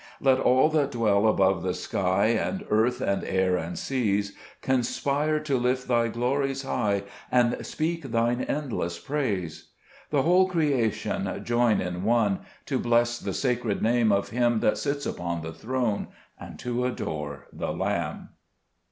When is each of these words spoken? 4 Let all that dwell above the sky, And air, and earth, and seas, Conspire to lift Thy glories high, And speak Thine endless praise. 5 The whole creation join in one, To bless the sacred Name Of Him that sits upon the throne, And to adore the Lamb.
4 0.23 0.31
Let 0.33 0.39
all 0.43 0.67
that 0.69 0.89
dwell 0.89 1.27
above 1.27 1.61
the 1.61 1.75
sky, 1.75 2.25
And 2.29 2.61
air, 2.63 2.75
and 3.07 3.23
earth, 3.23 3.57
and 3.63 3.77
seas, 3.77 4.33
Conspire 4.63 5.39
to 5.41 5.59
lift 5.59 5.87
Thy 5.87 6.07
glories 6.07 6.63
high, 6.63 7.03
And 7.31 7.63
speak 7.63 8.05
Thine 8.05 8.41
endless 8.41 8.97
praise. 8.97 9.67
5 10.09 10.09
The 10.09 10.21
whole 10.23 10.47
creation 10.47 11.43
join 11.45 11.79
in 11.81 12.01
one, 12.03 12.39
To 12.65 12.79
bless 12.79 13.19
the 13.19 13.31
sacred 13.31 13.83
Name 13.83 14.11
Of 14.11 14.29
Him 14.29 14.59
that 14.61 14.79
sits 14.79 15.05
upon 15.05 15.43
the 15.43 15.53
throne, 15.53 16.07
And 16.39 16.57
to 16.57 16.83
adore 16.83 17.45
the 17.53 17.71
Lamb. 17.71 18.29